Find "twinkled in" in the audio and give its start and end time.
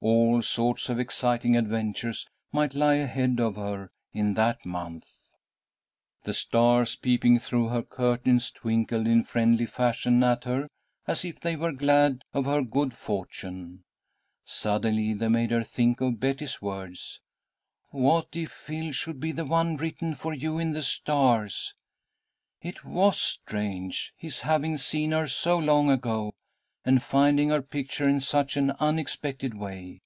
8.52-9.24